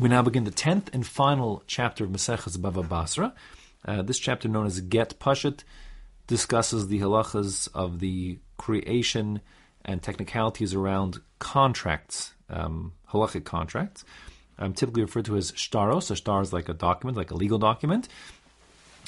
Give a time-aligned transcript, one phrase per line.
[0.00, 3.34] We now begin the tenth and final chapter of Maseches Bava Basra.
[3.84, 5.62] Uh, this chapter, known as Get Pashut,
[6.26, 9.42] discusses the halachas of the creation
[9.84, 14.06] and technicalities around contracts, um, halachic contracts,
[14.58, 16.10] um, typically referred to as shtaros.
[16.10, 18.08] A shtar is like a document, like a legal document,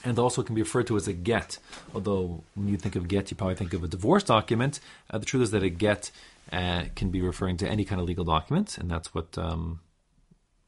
[0.05, 1.57] and also can be referred to as a get.
[1.95, 4.79] Although when you think of get, you probably think of a divorce document.
[5.09, 6.11] Uh, the truth is that a get
[6.53, 9.81] uh, can be referring to any kind of legal document, and that's what um,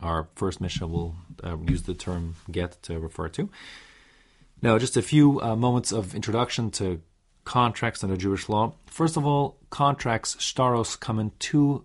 [0.04, 3.48] our first Mishnah will uh, use the term get to refer to.
[4.62, 7.00] Now, just a few uh, moments of introduction to
[7.44, 8.74] contracts under Jewish law.
[8.86, 11.84] First of all, contracts, shtaros, come in two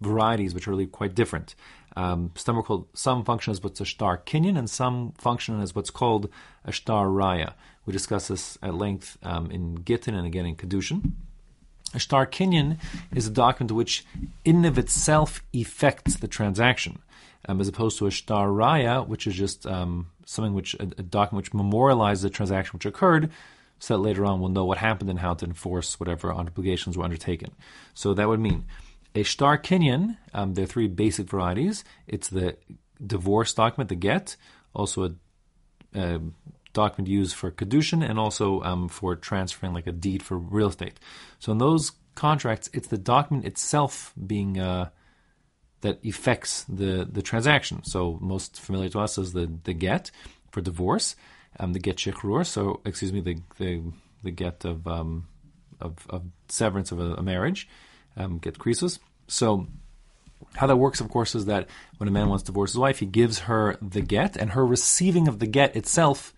[0.00, 1.54] varieties which are really quite different.
[1.96, 5.74] Um, some are called some function as what's a shtar kinyan, and some function as
[5.74, 6.30] what's called
[6.64, 7.52] a shtar raya.
[7.84, 11.12] We discuss this at length um, in Gittin and again in Kedushin.
[11.94, 12.78] A shtar kinyan
[13.14, 14.06] is a document which,
[14.44, 17.00] in of itself, effects the transaction,
[17.48, 21.02] um, as opposed to a shtar raya, which is just um, something which a, a,
[21.02, 23.30] document which memorializes the transaction which occurred,
[23.78, 27.04] so that later on we'll know what happened and how to enforce whatever obligations were
[27.04, 27.50] undertaken.
[27.94, 28.64] So that would mean
[29.14, 30.16] a shtar kinyan.
[30.32, 31.84] Um, there are three basic varieties.
[32.06, 32.56] It's the
[33.04, 34.36] divorce document, the get,
[34.74, 36.20] also a, a
[36.72, 40.98] document used for kedushin, and also um, for transferring like a deed for real estate.
[41.38, 44.90] So in those contracts, it's the document itself being uh,
[45.82, 47.84] that affects the the transaction.
[47.84, 50.10] So most familiar to us is the the get
[50.50, 51.14] for divorce,
[51.60, 52.44] um, the get shichrur.
[52.46, 53.82] So excuse me, the the
[54.22, 55.28] the get of um,
[55.80, 57.68] of, of severance of a, a marriage,
[58.16, 58.98] um, get krisus.
[59.28, 59.66] So
[60.54, 62.98] how that works, of course, is that when a man wants to divorce his wife,
[62.98, 66.32] he gives her the get, and her receiving of the get itself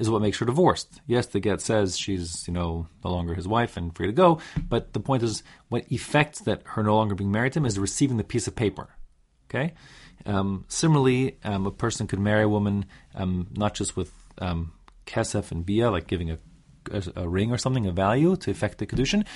[0.00, 1.00] is what makes her divorced.
[1.06, 4.40] Yes, the get says she's, you know, no longer his wife and free to go,
[4.68, 7.78] but the point is what effects that her no longer being married to him is
[7.78, 8.88] receiving the piece of paper.
[9.48, 9.74] Okay?
[10.24, 14.72] Um, similarly, um, a person could marry a woman um, not just with um,
[15.06, 16.38] kesef and bia, like giving a,
[16.90, 19.26] a, a, ring or something a value to effect the kedushin.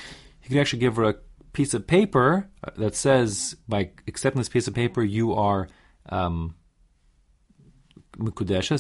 [0.41, 1.17] He could actually give her a
[1.53, 5.69] piece of paper uh, that says, by accepting this piece of paper, you are
[6.09, 6.55] um,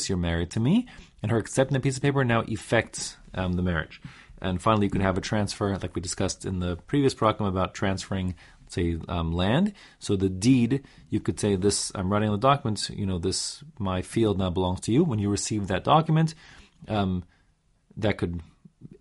[0.09, 0.87] you're married to me,
[1.23, 4.01] and her accepting the piece of paper now effects um, the marriage.
[4.41, 7.75] And finally, you can have a transfer, like we discussed in the previous program about
[7.75, 8.35] transferring,
[8.69, 9.73] say, um, land.
[9.99, 12.91] So the deed, you could say, "This I'm writing on the document.
[12.91, 16.35] You know, this my field now belongs to you." When you receive that document,
[16.89, 17.25] um,
[17.97, 18.43] that could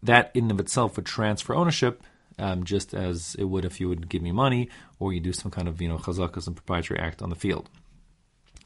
[0.02, 2.04] that in and of itself would transfer ownership,
[2.40, 4.70] um, just as it would if you would give me money
[5.00, 7.70] or you do some kind of you know chazakas and proprietary act on the field.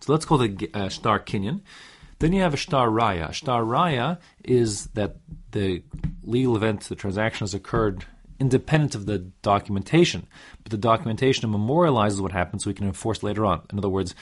[0.02, 1.62] So let's call the uh, shtar kinyan.
[2.20, 3.30] Then you have a shtar raya.
[3.30, 5.18] A shtar raya is that
[5.52, 5.84] the
[6.24, 8.06] legal event, the transaction has occurred
[8.40, 10.28] independent of the documentation,
[10.64, 13.62] but the documentation memorializes what happened so we can enforce later on.
[13.72, 14.16] In other words,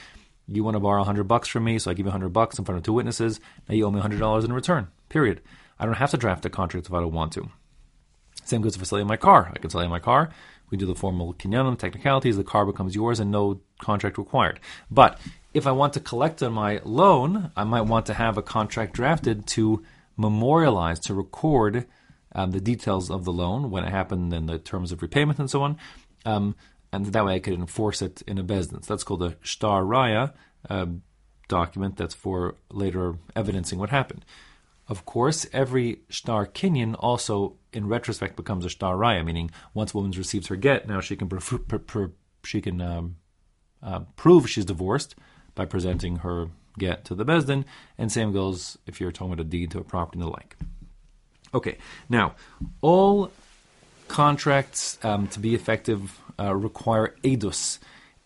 [0.48, 2.64] you want to borrow 100 bucks from me, so I give you 100 bucks in
[2.64, 3.40] front of two witnesses.
[3.68, 4.88] Now you owe me $100 in return.
[5.08, 5.40] Period.
[5.78, 7.48] I don't have to draft a contract if I don't want to.
[8.44, 9.50] Same goes for selling my car.
[9.52, 10.30] I can sell you my car.
[10.70, 12.36] We do the formal kinyanim technicalities.
[12.36, 14.60] The car becomes yours, and no contract required.
[14.90, 15.18] But
[15.56, 18.92] if I want to collect on my loan, I might want to have a contract
[18.92, 19.82] drafted to
[20.14, 21.86] memorialize, to record
[22.32, 25.50] um, the details of the loan, when it happened, and the terms of repayment, and
[25.50, 25.78] so on.
[26.26, 26.56] Um,
[26.92, 28.62] and that way I could enforce it in a.
[28.62, 30.34] So that's called a shtar raya
[30.68, 30.86] uh,
[31.48, 34.26] document that's for later evidencing what happened.
[34.88, 39.96] Of course, every shtar kinyan also, in retrospect, becomes a shtar raya, meaning once a
[39.96, 41.30] woman receives her get, now she can
[42.44, 43.16] she can um,
[43.82, 45.14] uh, prove she's divorced
[45.56, 47.64] by presenting her get to the Besdin,
[47.98, 50.56] and same goes if you're talking about a deed to a property and the like.
[51.52, 51.78] Okay,
[52.08, 52.36] now,
[52.80, 53.32] all
[54.08, 57.78] contracts um, to be effective uh, require edus.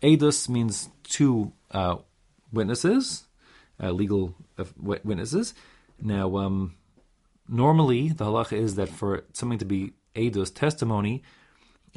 [0.03, 1.97] Edus means two uh,
[2.53, 3.25] witnesses,
[3.83, 5.55] uh, legal uh, witnesses.
[6.03, 6.75] Now, um,
[7.49, 11.23] normally the halacha is that for something to be edus testimony,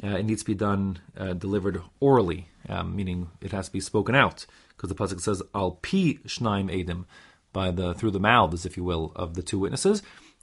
[0.02, 3.80] uh, it needs to be done uh, delivered orally, um, meaning it has to be
[3.80, 4.46] spoken out
[4.76, 7.04] because the pasuk says al pi shnaim edim
[7.52, 10.02] by the through the mouths, if you will, of the two witnesses.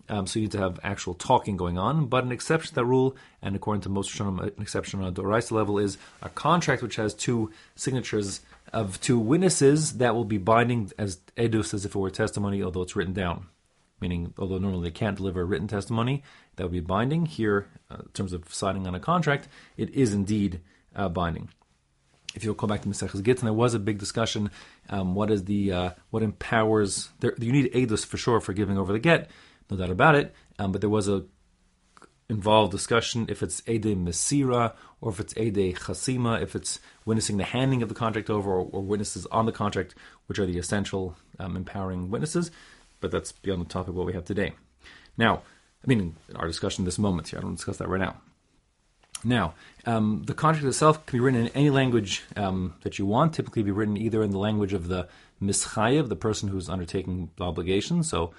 [0.09, 2.07] Um, so you need to have actual talking going on.
[2.07, 5.11] But an exception to that rule, and according to most Rishonim, an exception on a
[5.11, 8.41] Doraisa level, is a contract which has two signatures
[8.73, 12.81] of two witnesses that will be binding as edus as if it were testimony, although
[12.81, 13.45] it's written down.
[13.99, 16.23] Meaning, although normally they can't deliver written testimony,
[16.55, 17.25] that would be binding.
[17.25, 20.61] Here, uh, in terms of signing on a contract, it is indeed
[20.95, 21.49] uh, binding
[22.33, 24.51] if you'll come back to Maseches Gittin, there was a big discussion.
[24.89, 27.09] Um, what is the uh, what empowers?
[27.19, 29.29] There, you need edus for sure for giving over the get,
[29.69, 30.33] no doubt about it.
[30.59, 31.25] Um, but there was a
[32.29, 37.43] involved discussion if it's Ede Mesira or if it's Ede Chasima, if it's witnessing the
[37.43, 39.93] handing of the contract over or, or witnesses on the contract,
[40.27, 42.49] which are the essential um, empowering witnesses.
[43.01, 44.53] But that's beyond the topic of what we have today.
[45.17, 45.41] Now,
[45.83, 48.15] I mean, our discussion this moment here, I don't discuss that right now.
[49.23, 49.53] Now,
[49.85, 53.33] um, the contract itself can be written in any language um, that you want.
[53.33, 55.07] Typically, be written either in the language of the
[55.41, 58.03] mischayev, the person who's undertaking the obligation.
[58.03, 58.33] So,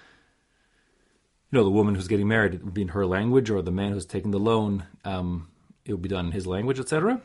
[1.51, 3.71] you know, the woman who's getting married, it would be in her language, or the
[3.71, 5.49] man who's taking the loan, um,
[5.85, 7.21] it would be done in his language, etc.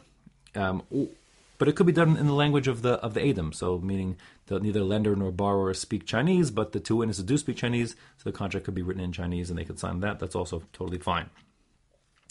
[0.56, 0.84] Um,
[1.58, 4.18] but it could be done in the language of the of the edim, so meaning
[4.48, 8.30] that neither lender nor borrower speak Chinese, but the two witnesses do speak Chinese, so
[8.30, 10.20] the contract could be written in Chinese, and they could sign that.
[10.20, 11.30] That's also totally fine.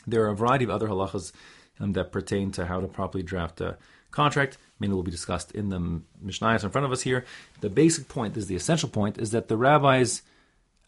[0.07, 1.33] There are a variety of other halachas
[1.81, 3.77] um, that pertain to how to properly draft a
[4.11, 4.59] contract.
[4.79, 7.25] Many will be discussed in the Mishnayos in front of us here.
[7.61, 10.23] The basic point, is the essential point, is that the rabbis,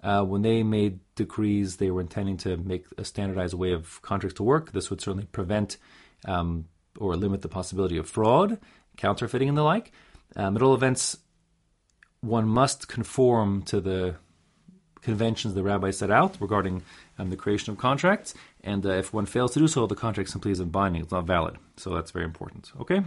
[0.02, 4.36] uh, when they made decrees, they were intending to make a standardized way of contracts
[4.36, 4.72] to work.
[4.72, 5.76] This would certainly prevent
[6.24, 6.66] um,
[6.98, 8.58] or limit the possibility of fraud,
[8.96, 9.92] counterfeiting, and the like.
[10.36, 11.18] Um, at all events,
[12.20, 14.16] one must conform to the
[15.00, 16.82] conventions the rabbi set out regarding
[17.18, 20.30] um, the creation of contracts, and uh, if one fails to do so, the contract
[20.30, 21.56] simply isn't binding; it's not valid.
[21.76, 22.72] So that's very important.
[22.80, 23.02] Okay.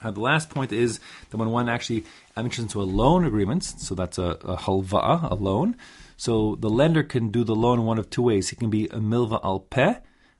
[0.00, 1.00] Uh, the last point is
[1.30, 2.04] that when one actually
[2.36, 5.76] enters into a loan agreement, so that's a, a halva, a loan,
[6.16, 8.48] so the lender can do the loan one of two ways.
[8.48, 9.94] He can be a milva al peh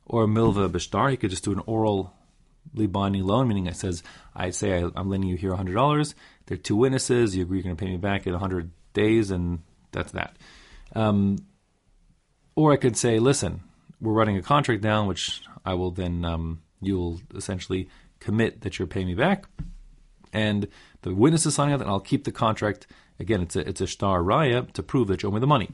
[0.06, 1.10] or a milva bishtar.
[1.10, 2.08] He could just do an orally
[2.74, 4.02] binding loan, meaning it says,
[4.34, 6.14] I say I, am lending you here $100.
[6.46, 7.36] There are two witnesses.
[7.36, 9.60] You agree you're going to pay me back in 100 days, and
[9.92, 10.36] that's that.
[10.94, 11.38] Um,
[12.56, 13.60] or I could say, listen,
[14.00, 17.88] we're running a contract down, which I will then, um, you'll essentially
[18.20, 19.46] commit that you're paying me back.
[20.32, 20.68] And
[21.02, 22.86] the witness is signing up, and I'll keep the contract.
[23.18, 25.70] Again, it's a it's a shtar raya to prove that you owe me the money.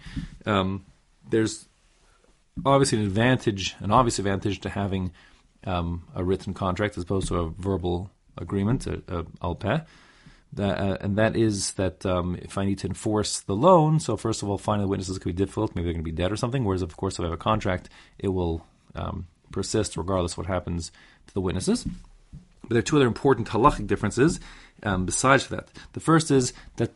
[0.47, 0.85] Um,
[1.29, 1.69] there's
[2.65, 5.13] obviously an advantage, an obvious advantage to having
[5.65, 9.63] um, a written contract as opposed to a verbal agreement, a, a alpeh.
[9.65, 9.87] That,
[10.59, 14.43] uh, and that is that um, if I need to enforce the loan, so first
[14.43, 15.75] of all, finding the witnesses could be difficult.
[15.75, 16.65] Maybe they're going to be dead or something.
[16.65, 18.65] Whereas, of course, if I have a contract, it will
[18.95, 20.91] um, persist regardless of what happens
[21.27, 21.85] to the witnesses.
[22.63, 24.41] But there are two other important halachic differences
[24.83, 25.69] um, besides that.
[25.93, 26.93] The first is that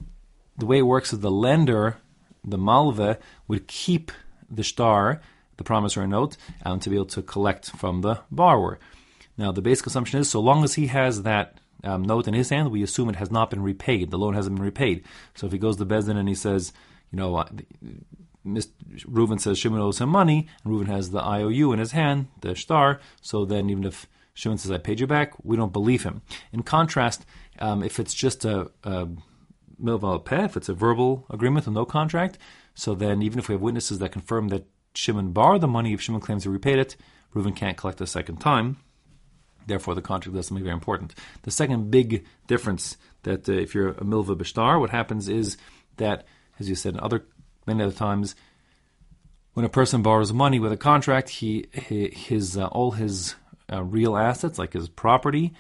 [0.57, 1.99] the way it works is the lender,
[2.45, 4.11] the malve, would keep
[4.51, 5.21] the star,
[5.57, 8.79] the promissory note, um, to be able to collect from the borrower.
[9.37, 12.51] Now, the basic assumption is so long as he has that um, note in his
[12.51, 14.11] hand, we assume it has not been repaid.
[14.11, 15.05] The loan hasn't been repaid.
[15.35, 16.73] So if he goes to Bezdin and he says,
[17.13, 17.49] you know, uh,
[18.47, 18.71] Mr.
[19.05, 22.55] Reuven says Shimon owes him money, and Reuven has the IOU in his hand, the
[22.57, 23.01] star.
[23.21, 26.23] So then, even if Shimon says I paid you back, we don't believe him.
[26.53, 27.27] In contrast,
[27.59, 29.09] um, if it's just a, a
[30.19, 32.39] peh, if it's a verbal agreement with no contract,
[32.75, 36.01] so then even if we have witnesses that confirm that Shimon borrowed the money, if
[36.01, 36.97] Shimon claims he repaid it,
[37.35, 38.79] Reuven can't collect a second time.
[39.67, 41.15] Therefore, the contract does something very important.
[41.43, 45.57] The second big difference that uh, if you're a milva bishtar, what happens is
[45.97, 46.27] that,
[46.59, 47.25] as you said in other
[47.67, 48.35] many other times,
[49.55, 53.35] when a person borrows money with a contract, he, his uh, all his
[53.73, 55.53] uh, real assets, like his property,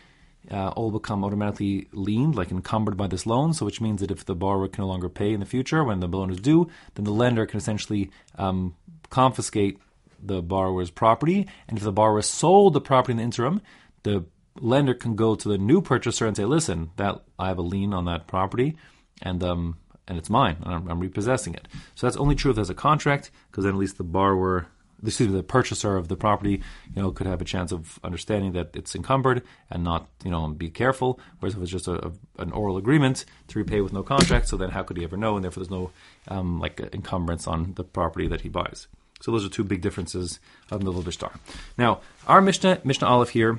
[0.50, 3.52] uh, all become automatically liened, like encumbered by this loan.
[3.52, 6.00] So, which means that if the borrower can no longer pay in the future when
[6.00, 8.74] the loan is due, then the lender can essentially um,
[9.10, 9.78] confiscate
[10.22, 11.46] the borrower's property.
[11.68, 13.60] And if the borrower sold the property in the interim,
[14.08, 14.24] the
[14.60, 17.92] lender can go to the new purchaser and say, "Listen, that I have a lien
[17.92, 18.76] on that property,
[19.22, 22.56] and um, and it's mine, and I'm, I'm repossessing it." So that's only true if
[22.56, 24.66] there's a contract, because then at least the borrower,
[25.04, 26.62] excuse me, the purchaser of the property,
[26.94, 30.48] you know, could have a chance of understanding that it's encumbered and not, you know,
[30.48, 31.20] be careful.
[31.38, 34.56] Whereas if it's just a, a, an oral agreement to repay with no contract, so
[34.56, 35.36] then how could he ever know?
[35.36, 35.90] And therefore, there's no
[36.28, 38.88] um, like encumbrance on the property that he buys.
[39.20, 40.38] So those are two big differences
[40.70, 41.36] of the Bishtar.
[41.76, 43.58] Now, our Mishnah, Mishnah Aleph here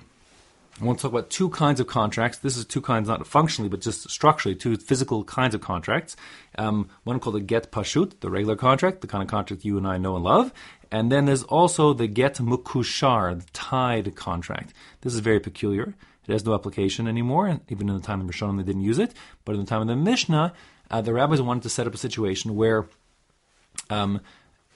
[0.81, 2.37] I want to talk about two kinds of contracts.
[2.37, 6.15] This is two kinds, not functionally, but just structurally, two physical kinds of contracts.
[6.57, 9.85] Um, one called a get pashut, the regular contract, the kind of contract you and
[9.85, 10.53] I know and love.
[10.89, 14.73] And then there's also the get mukushar, the tied contract.
[15.01, 15.95] This is very peculiar.
[16.27, 18.99] It has no application anymore, and even in the time of Rishonim they didn't use
[18.99, 19.13] it.
[19.43, 20.53] But in the time of the Mishnah,
[20.91, 22.87] uh, the rabbis wanted to set up a situation where
[23.89, 24.21] um,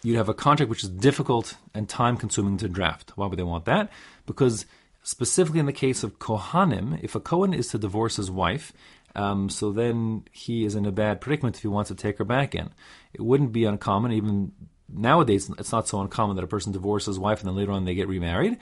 [0.01, 3.13] you'd have a contract which is difficult and time consuming to draft.
[3.15, 3.91] Why would they want that?
[4.25, 4.65] Because
[5.03, 8.73] specifically in the case of Kohanim, if a Kohen is to divorce his wife,
[9.15, 12.25] um, so then he is in a bad predicament if he wants to take her
[12.25, 12.71] back in.
[13.13, 14.53] It wouldn't be uncommon, even
[14.89, 17.85] nowadays, it's not so uncommon that a person divorces his wife and then later on
[17.85, 18.57] they get remarried.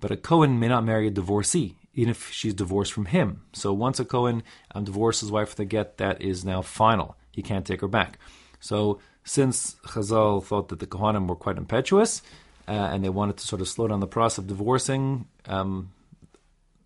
[0.00, 3.42] But a Kohen may not marry a divorcee, even if she's divorced from him.
[3.52, 4.42] So once a Kohen
[4.74, 7.16] um, divorces his wife with a get, that is now final.
[7.32, 8.18] He can't take her back.
[8.60, 12.22] So since Chazal thought that the Kohanim were quite impetuous,
[12.68, 15.90] uh, and they wanted to sort of slow down the process of divorcing, um,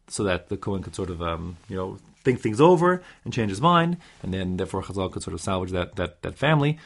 [0.09, 3.51] so that the Kohen could sort of um, you know think things over and change
[3.51, 6.79] his mind, and then therefore Chazal could sort of salvage that that that family.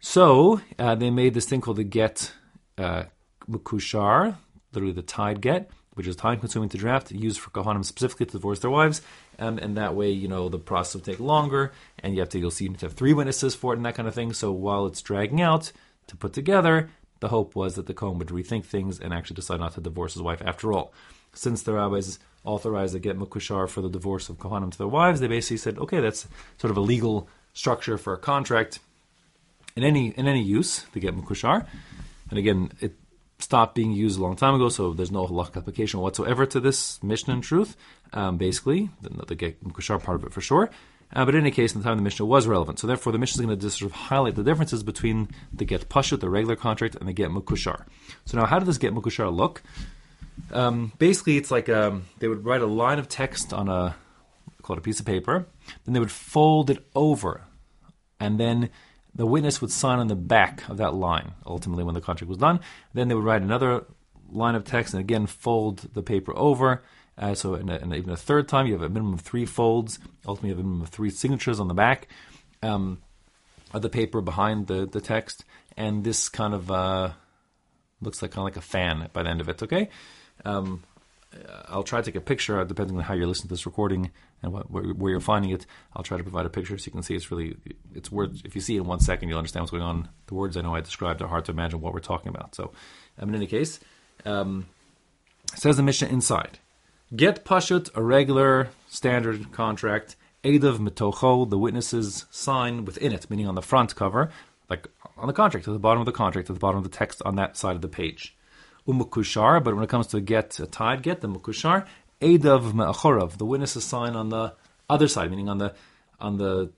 [0.00, 2.32] So uh, they made this thing called the get
[2.76, 3.04] uh,
[3.50, 4.36] mukushar,
[4.72, 8.32] literally the tied get, which is time consuming to draft, used for Kohanim specifically to
[8.32, 9.02] divorce their wives.
[9.40, 12.38] Um, and that way, you know, the process will take longer, and you have to,
[12.38, 14.32] you'll see, you need to have three witnesses for it and that kind of thing.
[14.32, 15.72] So while it's dragging out
[16.06, 19.60] to put together, the hope was that the Kohen would rethink things and actually decide
[19.60, 20.92] not to divorce his wife after all.
[21.32, 25.20] Since the rabbis authorized the get mukushar for the divorce of Kohanim to their wives,
[25.20, 26.26] they basically said, okay, that's
[26.58, 28.78] sort of a legal structure for a contract
[29.76, 31.66] in any in any use, the get mukushar.
[32.30, 32.94] And again, it
[33.38, 37.02] stopped being used a long time ago, so there's no halakha application whatsoever to this
[37.02, 37.76] Mishnah in truth.
[38.12, 40.70] Um, basically, the, the get mukushar part of it for sure.
[41.12, 42.78] Uh, but in any case, in the time the Mishnah was relevant.
[42.78, 45.64] So therefore, the Mishnah is going to just sort of highlight the differences between the
[45.64, 47.84] get pashut, the regular contract, and the get mukushar.
[48.26, 49.62] So now, how did this get mukushar look?
[50.52, 53.96] Um, basically, it's like um, they would write a line of text on a
[54.62, 55.46] called a piece of paper,
[55.84, 57.42] then they would fold it over,
[58.20, 58.68] and then
[59.14, 62.38] the witness would sign on the back of that line, ultimately, when the contract was
[62.38, 62.60] done.
[62.92, 63.86] Then they would write another
[64.30, 66.82] line of text and again fold the paper over.
[67.18, 69.44] Uh, so, in, a, in even a third time, you have a minimum of three
[69.44, 69.98] folds.
[70.26, 72.06] Ultimately, you have a minimum of three signatures on the back
[72.62, 72.98] um,
[73.72, 75.44] of the paper behind the, the text.
[75.76, 77.10] And this kind of uh,
[78.00, 79.88] looks like kind of like a fan by the end of it, okay?
[80.44, 80.84] Um,
[81.68, 84.10] I'll try to take a picture, depending on how you're listening to this recording
[84.42, 85.66] and what, where, where, you're finding it.
[85.94, 87.56] I'll try to provide a picture so you can see it's really
[87.94, 88.42] it's words.
[88.44, 90.08] If you see it in one second, you'll understand what's going on.
[90.26, 92.54] The words I know I described are hard to imagine what we're talking about.
[92.54, 92.72] So,
[93.18, 93.78] um, in any case,
[94.24, 94.66] um,
[95.54, 96.58] says the Mishnah inside.
[97.14, 100.16] Get pashut a regular standard contract.
[100.44, 104.30] Edav mitocho the witnesses sign within it, meaning on the front cover,
[104.68, 104.86] like
[105.16, 107.22] on the contract, at the bottom of the contract, at the bottom of the text
[107.24, 108.36] on that side of the page.
[108.86, 111.86] Umukushar, but when it comes to get a tied get, the mukushar,
[112.20, 114.54] Edav me'achorav, the witnesses sign on the
[114.90, 115.74] other side, meaning on the
[116.20, 116.70] on the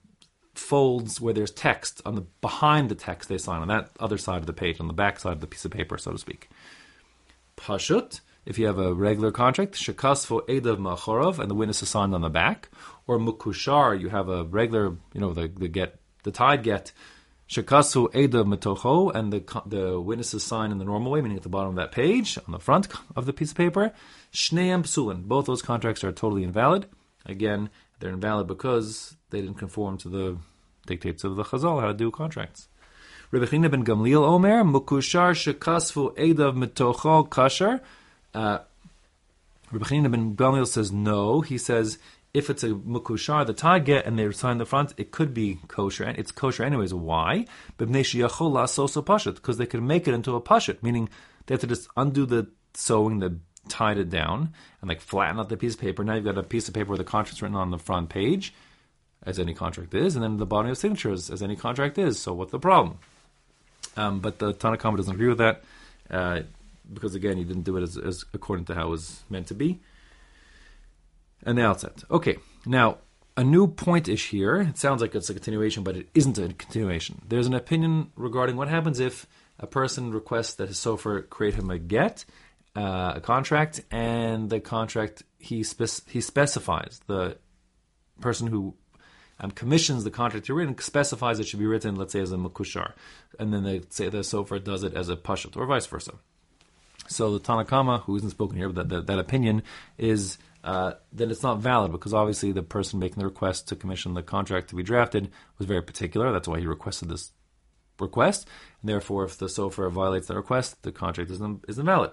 [0.54, 4.38] folds where there's text on the behind the text they sign on that other side
[4.38, 6.48] of the page, on the back side of the piece of paper, so to speak.
[7.56, 8.20] Pashut,
[8.50, 12.20] if you have a regular contract, shekasfo edav ma'achorav, and the witness is signed on
[12.20, 12.68] the back,
[13.06, 16.92] or mukushar, you have a regular, you know, the, the get the tied get
[17.48, 21.48] Shakasu Eda Metocho, and the the witnesses sign in the normal way, meaning at the
[21.48, 23.92] bottom of that page, on the front of the piece of paper.
[24.32, 25.24] Shneim Psulin.
[25.24, 26.86] Both those contracts are totally invalid.
[27.26, 30.36] Again, they're invalid because they didn't conform to the
[30.86, 32.68] dictates of the Chazal how to do contracts.
[33.32, 37.80] Rebbe ben Gamliel Omer, Mukushar Shekasfu Edav Metocho Kasher.
[38.34, 38.58] Uh,
[39.70, 41.40] Rebbe ben Gamliel says no.
[41.40, 41.98] He says
[42.32, 46.04] if it's a mukushar, the taget, and they sign the front, it could be kosher,
[46.04, 46.94] and it's kosher anyways.
[46.94, 47.46] Why?
[47.76, 47.96] Because
[49.58, 51.08] they could make it into a pashut, meaning
[51.46, 53.32] they have to just undo the sewing that
[53.68, 56.04] tied it down and like flatten out the piece of paper.
[56.04, 58.54] Now you've got a piece of paper with the contract written on the front page,
[59.24, 62.18] as any contract is, and then the bottom of signatures, as any contract is.
[62.18, 62.98] So what's the problem?
[63.96, 65.64] Um, but the Tanakhama doesn't agree with that
[66.10, 66.42] uh,
[66.92, 69.54] because again, he didn't do it as, as according to how it was meant to
[69.54, 69.80] be
[71.42, 72.04] and the outset.
[72.10, 72.98] Okay, now
[73.36, 74.60] a new point is here.
[74.60, 77.22] It sounds like it's a continuation, but it isn't a continuation.
[77.26, 79.26] There's an opinion regarding what happens if
[79.58, 82.24] a person requests that his sofer create him a get,
[82.76, 87.38] uh, a contract, and the contract he spec- he specifies the
[88.20, 88.74] person who
[89.38, 92.36] um, commissions the contract to written specifies it should be written, let's say, as a
[92.36, 92.92] makushar,
[93.38, 96.12] and then they say the sofer does it as a pashut, or vice versa.
[97.10, 99.62] So the Tanakama, who isn't spoken here, but that, that, that opinion
[99.98, 104.14] is uh, then it's not valid because obviously the person making the request to commission
[104.14, 106.32] the contract to be drafted was very particular.
[106.32, 107.32] That's why he requested this
[107.98, 108.46] request.
[108.80, 112.12] And therefore, if the sofer violates that request, the contract isn't, isn't valid.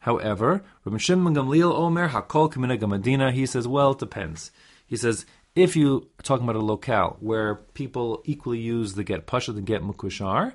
[0.00, 4.50] However, Rabbi Shimon Gamliel Omer Hakol Kamina Gamadina, he says, well, it depends.
[4.86, 9.26] He says, if you are talking about a locale where people equally use the get
[9.26, 10.54] pasha and get mukushar,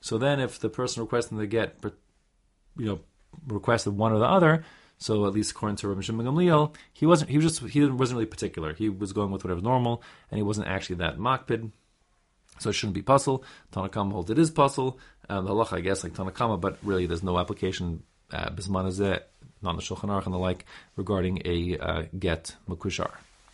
[0.00, 1.76] so then if the person requesting the get,
[2.76, 3.00] you know,
[3.46, 4.64] requested one or the other,
[4.98, 7.30] so at least according to Rabbi Shimon Gamliel, he wasn't.
[7.30, 7.72] He was just.
[7.72, 8.72] He wasn't really particular.
[8.72, 11.72] He was going with whatever's normal, and he wasn't actually that makpid.
[12.58, 13.42] So it shouldn't be pasul.
[13.72, 14.98] Tanakama holds it is pasul.
[15.28, 19.20] Um, the halacha, I guess, like Tanakama, but really there's no application uh, bismanazeh,
[19.62, 23.10] not the Shulchan Aruch and the like regarding a uh, get makushar.